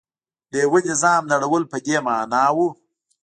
د 0.51 0.53
یوه 0.63 0.79
نظام 0.89 1.23
نړول 1.33 1.63
په 1.71 1.77
دې 1.85 1.97
معنا 2.07 2.45
و. 2.55 2.57